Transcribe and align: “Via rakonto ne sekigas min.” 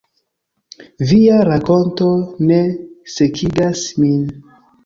“Via 1.11 1.37
rakonto 1.49 2.09
ne 2.47 2.59
sekigas 3.19 3.87
min.” 4.03 4.29